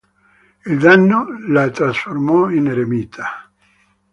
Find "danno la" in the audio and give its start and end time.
0.79-1.69